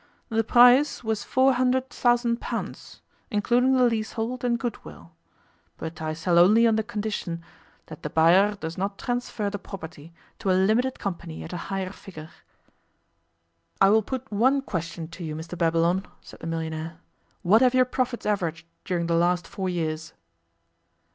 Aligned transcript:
The 0.29 0.43
price 0.43 1.03
was 1.03 1.23
four 1.23 1.53
hundred 1.53 1.91
thousand 1.91 2.41
pounds, 2.41 3.01
including 3.29 3.77
the 3.77 3.83
leasehold 3.83 4.43
and 4.43 4.57
goodwill. 4.57 5.11
But 5.77 6.01
I 6.01 6.13
sell 6.13 6.39
only 6.39 6.65
on 6.65 6.75
the 6.75 6.81
condition 6.81 7.43
that 7.85 8.01
the 8.01 8.09
buyer 8.09 8.55
does 8.55 8.79
not 8.79 8.97
transfer 8.97 9.51
the 9.51 9.59
property 9.59 10.11
to 10.39 10.49
a 10.49 10.53
limited 10.57 10.97
company 10.97 11.43
at 11.43 11.53
a 11.53 11.57
higher 11.69 11.91
figure.' 11.91 12.31
'I 13.79 13.89
will 13.91 14.01
put 14.01 14.31
one 14.31 14.63
question 14.63 15.07
to 15.09 15.23
you, 15.23 15.35
Mr 15.35 15.55
Babylon,' 15.55 16.07
said 16.19 16.39
the 16.39 16.47
millionaire. 16.47 16.97
'What 17.43 17.61
have 17.61 17.75
your 17.75 17.85
profits 17.85 18.25
averaged 18.25 18.65
during 18.83 19.05
the 19.05 19.13
last 19.13 19.45
four 19.47 19.69
years? 19.69 20.13